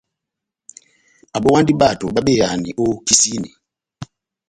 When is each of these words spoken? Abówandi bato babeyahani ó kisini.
Abówandi 1.37 1.71
bato 1.81 2.05
babeyahani 2.15 2.69
ó 2.83 2.85
kisini. 3.05 3.49